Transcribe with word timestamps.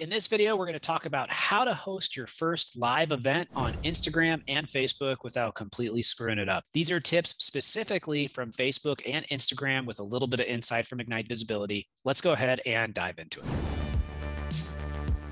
In 0.00 0.10
this 0.10 0.28
video, 0.28 0.54
we're 0.54 0.66
going 0.66 0.74
to 0.74 0.78
talk 0.78 1.06
about 1.06 1.28
how 1.28 1.64
to 1.64 1.74
host 1.74 2.16
your 2.16 2.28
first 2.28 2.78
live 2.78 3.10
event 3.10 3.48
on 3.56 3.74
Instagram 3.82 4.42
and 4.46 4.68
Facebook 4.68 5.24
without 5.24 5.56
completely 5.56 6.02
screwing 6.02 6.38
it 6.38 6.48
up. 6.48 6.62
These 6.72 6.92
are 6.92 7.00
tips 7.00 7.30
specifically 7.44 8.28
from 8.28 8.52
Facebook 8.52 9.00
and 9.04 9.26
Instagram 9.26 9.86
with 9.86 9.98
a 9.98 10.04
little 10.04 10.28
bit 10.28 10.38
of 10.38 10.46
insight 10.46 10.86
from 10.86 11.00
Ignite 11.00 11.26
Visibility. 11.26 11.88
Let's 12.04 12.20
go 12.20 12.30
ahead 12.30 12.60
and 12.64 12.94
dive 12.94 13.18
into 13.18 13.40
it. 13.40 13.46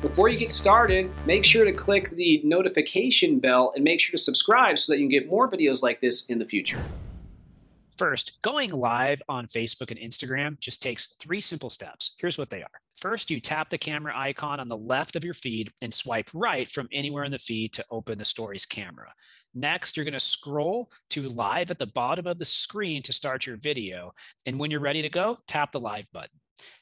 Before 0.00 0.30
you 0.30 0.38
get 0.38 0.50
started, 0.50 1.10
make 1.26 1.44
sure 1.44 1.66
to 1.66 1.72
click 1.74 2.16
the 2.16 2.40
notification 2.42 3.40
bell 3.40 3.70
and 3.74 3.84
make 3.84 4.00
sure 4.00 4.12
to 4.12 4.18
subscribe 4.18 4.78
so 4.78 4.94
that 4.94 4.98
you 4.98 5.02
can 5.02 5.10
get 5.10 5.28
more 5.28 5.46
videos 5.50 5.82
like 5.82 6.00
this 6.00 6.30
in 6.30 6.38
the 6.38 6.46
future. 6.46 6.82
First, 7.96 8.38
going 8.42 8.70
live 8.70 9.22
on 9.28 9.46
Facebook 9.46 9.90
and 9.90 10.00
Instagram 10.00 10.58
just 10.58 10.82
takes 10.82 11.14
three 11.20 11.40
simple 11.40 11.70
steps. 11.70 12.16
Here's 12.18 12.36
what 12.36 12.50
they 12.50 12.62
are. 12.62 12.80
First, 12.96 13.30
you 13.30 13.40
tap 13.40 13.70
the 13.70 13.78
camera 13.78 14.12
icon 14.16 14.58
on 14.58 14.68
the 14.68 14.76
left 14.76 15.14
of 15.14 15.24
your 15.24 15.34
feed 15.34 15.70
and 15.80 15.94
swipe 15.94 16.28
right 16.34 16.68
from 16.68 16.88
anywhere 16.92 17.24
in 17.24 17.30
the 17.30 17.38
feed 17.38 17.72
to 17.74 17.84
open 17.90 18.18
the 18.18 18.24
stories 18.24 18.66
camera. 18.66 19.12
Next, 19.54 19.96
you're 19.96 20.04
going 20.04 20.14
to 20.14 20.20
scroll 20.20 20.90
to 21.10 21.28
live 21.28 21.70
at 21.70 21.78
the 21.78 21.86
bottom 21.86 22.26
of 22.26 22.38
the 22.38 22.44
screen 22.44 23.02
to 23.04 23.12
start 23.12 23.46
your 23.46 23.58
video. 23.58 24.12
And 24.46 24.58
when 24.58 24.70
you're 24.70 24.80
ready 24.80 25.02
to 25.02 25.08
go, 25.08 25.38
tap 25.46 25.70
the 25.70 25.80
live 25.80 26.06
button. 26.12 26.40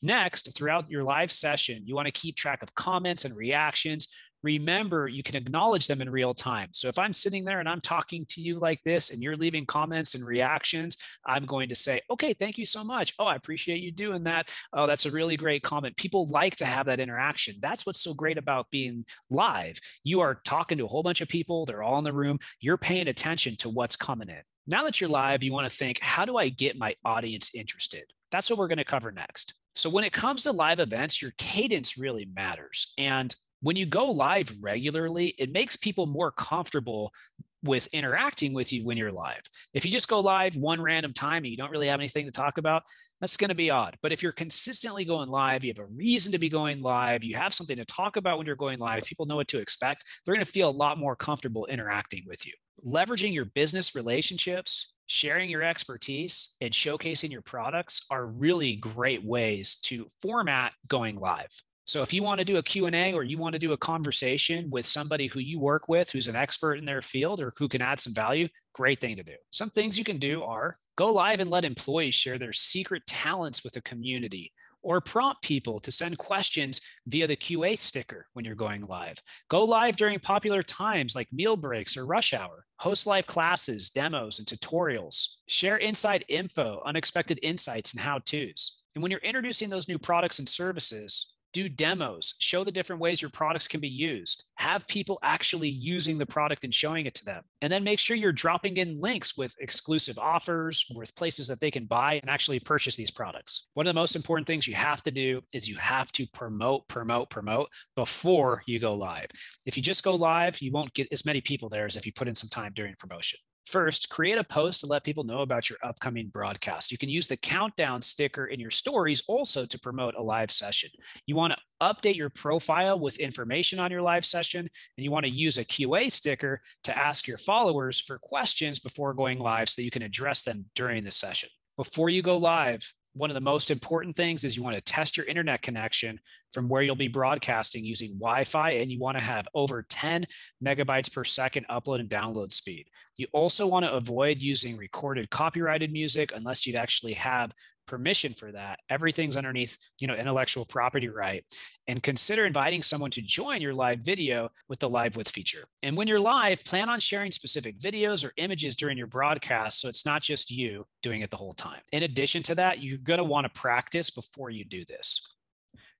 Next, 0.00 0.54
throughout 0.54 0.90
your 0.90 1.02
live 1.02 1.32
session, 1.32 1.82
you 1.86 1.94
want 1.94 2.06
to 2.06 2.12
keep 2.12 2.36
track 2.36 2.62
of 2.62 2.74
comments 2.74 3.24
and 3.24 3.36
reactions 3.36 4.08
remember 4.44 5.08
you 5.08 5.22
can 5.22 5.36
acknowledge 5.36 5.86
them 5.86 6.02
in 6.02 6.10
real 6.10 6.34
time. 6.34 6.68
So 6.72 6.88
if 6.88 6.98
I'm 6.98 7.12
sitting 7.12 7.44
there 7.44 7.60
and 7.60 7.68
I'm 7.68 7.80
talking 7.80 8.26
to 8.28 8.40
you 8.40 8.58
like 8.58 8.80
this 8.84 9.10
and 9.10 9.22
you're 9.22 9.36
leaving 9.36 9.64
comments 9.64 10.14
and 10.14 10.24
reactions, 10.24 10.98
I'm 11.26 11.46
going 11.46 11.70
to 11.70 11.74
say, 11.74 12.00
okay, 12.10 12.34
thank 12.34 12.58
you 12.58 12.66
so 12.66 12.84
much. 12.84 13.14
Oh, 13.18 13.24
I 13.24 13.36
appreciate 13.36 13.80
you 13.80 13.90
doing 13.90 14.22
that. 14.24 14.50
Oh, 14.72 14.86
that's 14.86 15.06
a 15.06 15.10
really 15.10 15.36
great 15.36 15.62
comment. 15.62 15.96
People 15.96 16.26
like 16.26 16.56
to 16.56 16.66
have 16.66 16.86
that 16.86 17.00
interaction. 17.00 17.56
That's 17.60 17.86
what's 17.86 18.02
so 18.02 18.12
great 18.12 18.38
about 18.38 18.70
being 18.70 19.06
live. 19.30 19.80
You 20.04 20.20
are 20.20 20.40
talking 20.44 20.78
to 20.78 20.84
a 20.84 20.88
whole 20.88 21.02
bunch 21.02 21.22
of 21.22 21.28
people, 21.28 21.64
they're 21.64 21.82
all 21.82 21.98
in 21.98 22.04
the 22.04 22.12
room, 22.12 22.38
you're 22.60 22.76
paying 22.76 23.08
attention 23.08 23.56
to 23.56 23.70
what's 23.70 23.96
coming 23.96 24.28
in. 24.28 24.42
Now 24.66 24.84
that 24.84 25.00
you're 25.00 25.10
live, 25.10 25.42
you 25.42 25.52
want 25.52 25.70
to 25.70 25.76
think, 25.76 26.00
how 26.00 26.24
do 26.24 26.36
I 26.36 26.50
get 26.50 26.78
my 26.78 26.94
audience 27.04 27.54
interested? 27.54 28.04
That's 28.30 28.50
what 28.50 28.58
we're 28.58 28.68
going 28.68 28.78
to 28.78 28.84
cover 28.84 29.10
next. 29.10 29.54
So, 29.74 29.90
when 29.90 30.04
it 30.04 30.12
comes 30.12 30.44
to 30.44 30.52
live 30.52 30.78
events, 30.78 31.20
your 31.20 31.32
cadence 31.36 31.98
really 31.98 32.28
matters. 32.34 32.94
And 32.96 33.34
when 33.64 33.76
you 33.76 33.86
go 33.86 34.10
live 34.10 34.54
regularly, 34.60 35.28
it 35.38 35.50
makes 35.50 35.74
people 35.74 36.04
more 36.04 36.30
comfortable 36.30 37.14
with 37.62 37.86
interacting 37.94 38.52
with 38.52 38.74
you 38.74 38.84
when 38.84 38.98
you're 38.98 39.10
live. 39.10 39.40
If 39.72 39.86
you 39.86 39.90
just 39.90 40.06
go 40.06 40.20
live 40.20 40.54
one 40.54 40.82
random 40.82 41.14
time 41.14 41.44
and 41.44 41.46
you 41.46 41.56
don't 41.56 41.70
really 41.70 41.88
have 41.88 41.98
anything 41.98 42.26
to 42.26 42.30
talk 42.30 42.58
about, 42.58 42.82
that's 43.22 43.38
going 43.38 43.48
to 43.48 43.54
be 43.54 43.70
odd. 43.70 43.96
But 44.02 44.12
if 44.12 44.22
you're 44.22 44.32
consistently 44.32 45.06
going 45.06 45.30
live, 45.30 45.64
you 45.64 45.72
have 45.74 45.82
a 45.82 45.90
reason 45.96 46.30
to 46.32 46.38
be 46.38 46.50
going 46.50 46.82
live, 46.82 47.24
you 47.24 47.36
have 47.36 47.54
something 47.54 47.78
to 47.78 47.86
talk 47.86 48.16
about 48.16 48.36
when 48.36 48.46
you're 48.46 48.54
going 48.54 48.80
live, 48.80 49.04
people 49.04 49.24
know 49.24 49.36
what 49.36 49.48
to 49.48 49.60
expect, 49.60 50.04
they're 50.26 50.34
going 50.34 50.44
to 50.44 50.52
feel 50.52 50.68
a 50.68 50.70
lot 50.70 50.98
more 50.98 51.16
comfortable 51.16 51.64
interacting 51.64 52.24
with 52.26 52.46
you. 52.46 52.52
Leveraging 52.86 53.32
your 53.32 53.46
business 53.46 53.94
relationships, 53.94 54.92
sharing 55.06 55.48
your 55.48 55.62
expertise, 55.62 56.54
and 56.60 56.74
showcasing 56.74 57.32
your 57.32 57.40
products 57.40 58.04
are 58.10 58.26
really 58.26 58.76
great 58.76 59.24
ways 59.24 59.76
to 59.76 60.06
format 60.20 60.72
going 60.86 61.16
live. 61.16 61.48
So 61.86 62.02
if 62.02 62.12
you 62.12 62.22
want 62.22 62.38
to 62.38 62.44
do 62.44 62.56
a 62.56 62.62
Q&A 62.62 63.12
or 63.12 63.22
you 63.22 63.36
want 63.36 63.52
to 63.52 63.58
do 63.58 63.72
a 63.72 63.76
conversation 63.76 64.70
with 64.70 64.86
somebody 64.86 65.26
who 65.26 65.40
you 65.40 65.60
work 65.60 65.86
with 65.88 66.10
who's 66.10 66.28
an 66.28 66.36
expert 66.36 66.76
in 66.76 66.86
their 66.86 67.02
field 67.02 67.40
or 67.40 67.52
who 67.58 67.68
can 67.68 67.82
add 67.82 68.00
some 68.00 68.14
value, 68.14 68.48
great 68.72 69.00
thing 69.00 69.16
to 69.16 69.22
do. 69.22 69.34
Some 69.50 69.68
things 69.68 69.98
you 69.98 70.04
can 70.04 70.18
do 70.18 70.42
are 70.42 70.78
go 70.96 71.12
live 71.12 71.40
and 71.40 71.50
let 71.50 71.64
employees 71.64 72.14
share 72.14 72.38
their 72.38 72.54
secret 72.54 73.06
talents 73.06 73.62
with 73.62 73.74
the 73.74 73.82
community 73.82 74.52
or 74.84 75.00
prompt 75.00 75.42
people 75.42 75.80
to 75.80 75.90
send 75.90 76.16
questions 76.18 76.80
via 77.06 77.26
the 77.26 77.36
QA 77.36 77.76
sticker 77.76 78.26
when 78.34 78.44
you're 78.44 78.54
going 78.54 78.86
live. 78.86 79.16
Go 79.48 79.64
live 79.64 79.96
during 79.96 80.20
popular 80.20 80.62
times 80.62 81.16
like 81.16 81.32
meal 81.32 81.56
breaks 81.56 81.96
or 81.96 82.06
rush 82.06 82.32
hour. 82.34 82.64
Host 82.78 83.06
live 83.06 83.26
classes, 83.26 83.90
demos, 83.90 84.38
and 84.38 84.46
tutorials. 84.46 85.36
Share 85.48 85.78
inside 85.78 86.24
info, 86.28 86.82
unexpected 86.84 87.40
insights, 87.42 87.92
and 87.92 88.00
how 88.00 88.18
to's. 88.18 88.82
And 88.94 89.02
when 89.02 89.10
you're 89.10 89.20
introducing 89.20 89.70
those 89.70 89.88
new 89.88 89.98
products 89.98 90.38
and 90.38 90.48
services, 90.48 91.34
do 91.54 91.68
demos, 91.68 92.34
show 92.40 92.64
the 92.64 92.72
different 92.72 93.00
ways 93.00 93.22
your 93.22 93.30
products 93.30 93.68
can 93.68 93.80
be 93.80 93.88
used, 93.88 94.44
have 94.56 94.86
people 94.88 95.18
actually 95.22 95.70
using 95.70 96.18
the 96.18 96.26
product 96.26 96.64
and 96.64 96.74
showing 96.74 97.06
it 97.06 97.14
to 97.14 97.24
them. 97.24 97.42
And 97.62 97.72
then 97.72 97.84
make 97.84 97.98
sure 97.98 98.16
you're 98.16 98.32
dropping 98.32 98.76
in 98.76 99.00
links 99.00 99.38
with 99.38 99.54
exclusive 99.60 100.18
offers, 100.18 100.84
with 100.94 101.14
places 101.14 101.48
that 101.48 101.60
they 101.60 101.70
can 101.70 101.86
buy 101.86 102.14
and 102.14 102.28
actually 102.28 102.60
purchase 102.60 102.96
these 102.96 103.10
products. 103.10 103.68
One 103.74 103.86
of 103.86 103.94
the 103.94 104.00
most 104.00 104.16
important 104.16 104.46
things 104.46 104.66
you 104.66 104.74
have 104.74 105.02
to 105.04 105.10
do 105.10 105.40
is 105.54 105.68
you 105.68 105.76
have 105.76 106.12
to 106.12 106.26
promote, 106.26 106.86
promote, 106.88 107.30
promote 107.30 107.68
before 107.94 108.62
you 108.66 108.78
go 108.80 108.92
live. 108.92 109.28
If 109.64 109.76
you 109.76 109.82
just 109.82 110.04
go 110.04 110.14
live, 110.14 110.60
you 110.60 110.72
won't 110.72 110.92
get 110.92 111.08
as 111.12 111.24
many 111.24 111.40
people 111.40 111.68
there 111.68 111.86
as 111.86 111.96
if 111.96 112.04
you 112.04 112.12
put 112.12 112.28
in 112.28 112.34
some 112.34 112.50
time 112.50 112.72
during 112.74 112.94
promotion. 112.98 113.38
First, 113.66 114.10
create 114.10 114.36
a 114.36 114.44
post 114.44 114.80
to 114.80 114.86
let 114.86 115.04
people 115.04 115.24
know 115.24 115.40
about 115.40 115.70
your 115.70 115.78
upcoming 115.82 116.28
broadcast. 116.28 116.92
You 116.92 116.98
can 116.98 117.08
use 117.08 117.26
the 117.26 117.36
countdown 117.36 118.02
sticker 118.02 118.46
in 118.46 118.60
your 118.60 118.70
stories 118.70 119.22
also 119.26 119.64
to 119.64 119.78
promote 119.78 120.14
a 120.14 120.22
live 120.22 120.50
session. 120.50 120.90
You 121.26 121.34
want 121.34 121.54
to 121.54 121.58
update 121.80 122.14
your 122.14 122.28
profile 122.28 122.98
with 122.98 123.18
information 123.18 123.78
on 123.78 123.90
your 123.90 124.02
live 124.02 124.26
session, 124.26 124.60
and 124.60 125.04
you 125.04 125.10
want 125.10 125.24
to 125.24 125.32
use 125.32 125.56
a 125.56 125.64
QA 125.64 126.12
sticker 126.12 126.60
to 126.84 126.96
ask 126.96 127.26
your 127.26 127.38
followers 127.38 128.00
for 128.00 128.18
questions 128.18 128.80
before 128.80 129.14
going 129.14 129.38
live 129.38 129.68
so 129.68 129.82
you 129.82 129.90
can 129.90 130.02
address 130.02 130.42
them 130.42 130.66
during 130.74 131.02
the 131.02 131.10
session. 131.10 131.48
Before 131.76 132.10
you 132.10 132.22
go 132.22 132.36
live, 132.36 132.92
one 133.14 133.30
of 133.30 133.34
the 133.34 133.40
most 133.40 133.70
important 133.70 134.16
things 134.16 134.44
is 134.44 134.56
you 134.56 134.62
want 134.62 134.76
to 134.76 134.82
test 134.82 135.16
your 135.16 135.26
internet 135.26 135.62
connection 135.62 136.20
from 136.54 136.68
where 136.68 136.82
you'll 136.82 136.94
be 136.94 137.08
broadcasting 137.08 137.84
using 137.84 138.16
Wi-Fi, 138.18 138.70
and 138.70 138.90
you 138.90 139.00
want 139.00 139.18
to 139.18 139.24
have 139.24 139.48
over 139.54 139.84
10 139.88 140.24
megabytes 140.64 141.12
per 141.12 141.24
second 141.24 141.66
upload 141.68 141.98
and 141.98 142.08
download 142.08 142.52
speed. 142.52 142.86
You 143.18 143.26
also 143.32 143.66
want 143.66 143.84
to 143.84 143.92
avoid 143.92 144.40
using 144.40 144.76
recorded 144.76 145.28
copyrighted 145.30 145.92
music 145.92 146.32
unless 146.34 146.66
you 146.66 146.76
actually 146.76 147.14
have 147.14 147.52
permission 147.86 148.32
for 148.32 148.52
that. 148.52 148.78
Everything's 148.88 149.36
underneath, 149.36 149.76
you 150.00 150.06
know, 150.06 150.14
intellectual 150.14 150.64
property 150.64 151.08
right. 151.08 151.44
And 151.86 152.02
consider 152.02 152.46
inviting 152.46 152.82
someone 152.82 153.10
to 153.10 153.20
join 153.20 153.60
your 153.60 153.74
live 153.74 154.00
video 154.00 154.48
with 154.68 154.78
the 154.78 154.88
live 154.88 155.16
with 155.16 155.28
feature. 155.28 155.66
And 155.82 155.96
when 155.96 156.08
you're 156.08 156.20
live, 156.20 156.64
plan 156.64 156.88
on 156.88 157.00
sharing 157.00 157.32
specific 157.32 157.78
videos 157.78 158.24
or 158.24 158.32
images 158.36 158.76
during 158.76 158.96
your 158.96 159.06
broadcast 159.06 159.80
so 159.80 159.88
it's 159.88 160.06
not 160.06 160.22
just 160.22 160.50
you 160.50 160.86
doing 161.02 161.20
it 161.20 161.30
the 161.30 161.36
whole 161.36 161.52
time. 161.52 161.80
In 161.92 162.04
addition 162.04 162.42
to 162.44 162.54
that, 162.54 162.82
you're 162.82 162.98
going 162.98 163.18
to 163.18 163.24
want 163.24 163.44
to 163.44 163.60
practice 163.60 164.08
before 164.08 164.50
you 164.50 164.64
do 164.64 164.84
this. 164.84 165.33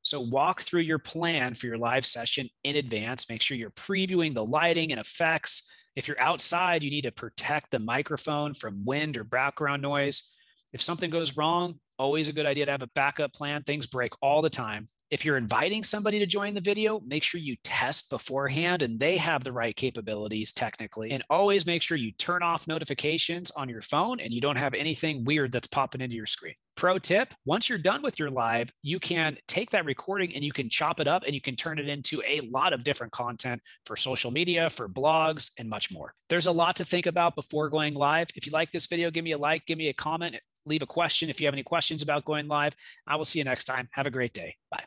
So 0.04 0.20
walk 0.20 0.60
through 0.60 0.82
your 0.82 0.98
plan 0.98 1.54
for 1.54 1.66
your 1.66 1.78
live 1.78 2.04
session 2.04 2.50
in 2.62 2.76
advance. 2.76 3.30
Make 3.30 3.40
sure 3.40 3.56
you're 3.56 3.70
previewing 3.70 4.34
the 4.34 4.44
lighting 4.44 4.92
and 4.92 5.00
effects. 5.00 5.70
If 5.96 6.06
you're 6.06 6.20
outside, 6.20 6.82
you 6.82 6.90
need 6.90 7.04
to 7.04 7.10
protect 7.10 7.70
the 7.70 7.78
microphone 7.78 8.52
from 8.52 8.84
wind 8.84 9.16
or 9.16 9.24
background 9.24 9.80
noise. 9.80 10.36
If 10.74 10.82
something 10.82 11.08
goes 11.08 11.38
wrong, 11.38 11.80
always 11.98 12.28
a 12.28 12.32
good 12.32 12.46
idea 12.46 12.66
to 12.66 12.72
have 12.72 12.82
a 12.82 12.90
backup 12.94 13.32
plan. 13.32 13.62
Things 13.62 13.86
break 13.86 14.12
all 14.22 14.42
the 14.42 14.50
time. 14.50 14.88
If 15.10 15.24
you're 15.24 15.36
inviting 15.36 15.84
somebody 15.84 16.18
to 16.18 16.26
join 16.26 16.54
the 16.54 16.60
video, 16.60 16.98
make 17.06 17.22
sure 17.22 17.40
you 17.40 17.56
test 17.62 18.10
beforehand 18.10 18.82
and 18.82 18.98
they 18.98 19.16
have 19.18 19.44
the 19.44 19.52
right 19.52 19.76
capabilities 19.76 20.52
technically. 20.52 21.12
And 21.12 21.22
always 21.30 21.66
make 21.66 21.82
sure 21.82 21.96
you 21.96 22.10
turn 22.12 22.42
off 22.42 22.66
notifications 22.66 23.50
on 23.52 23.68
your 23.68 23.82
phone 23.82 24.18
and 24.18 24.32
you 24.32 24.40
don't 24.40 24.56
have 24.56 24.74
anything 24.74 25.24
weird 25.24 25.52
that's 25.52 25.68
popping 25.68 26.00
into 26.00 26.16
your 26.16 26.26
screen. 26.26 26.54
Pro 26.74 26.98
tip 26.98 27.32
once 27.44 27.68
you're 27.68 27.78
done 27.78 28.02
with 28.02 28.18
your 28.18 28.30
live, 28.30 28.72
you 28.82 28.98
can 28.98 29.36
take 29.46 29.70
that 29.70 29.84
recording 29.84 30.34
and 30.34 30.42
you 30.42 30.52
can 30.52 30.68
chop 30.68 30.98
it 30.98 31.06
up 31.06 31.22
and 31.24 31.34
you 31.34 31.40
can 31.40 31.54
turn 31.54 31.78
it 31.78 31.88
into 31.88 32.20
a 32.26 32.40
lot 32.50 32.72
of 32.72 32.82
different 32.82 33.12
content 33.12 33.62
for 33.86 33.96
social 33.96 34.32
media, 34.32 34.68
for 34.68 34.88
blogs, 34.88 35.52
and 35.58 35.68
much 35.68 35.92
more. 35.92 36.14
There's 36.28 36.46
a 36.46 36.52
lot 36.52 36.76
to 36.76 36.84
think 36.84 37.06
about 37.06 37.36
before 37.36 37.68
going 37.68 37.94
live. 37.94 38.30
If 38.34 38.46
you 38.46 38.52
like 38.52 38.72
this 38.72 38.86
video, 38.86 39.12
give 39.12 39.22
me 39.22 39.32
a 39.32 39.38
like, 39.38 39.66
give 39.66 39.78
me 39.78 39.88
a 39.90 39.94
comment 39.94 40.36
leave 40.66 40.82
a 40.82 40.86
question 40.86 41.28
if 41.28 41.40
you 41.40 41.46
have 41.46 41.54
any 41.54 41.62
questions 41.94 42.02
about 42.02 42.24
going 42.24 42.48
live. 42.48 42.74
I 43.06 43.16
will 43.16 43.24
see 43.24 43.38
you 43.38 43.44
next 43.44 43.64
time. 43.64 43.88
Have 43.92 44.06
a 44.06 44.10
great 44.10 44.32
day. 44.32 44.56
Bye. 44.70 44.84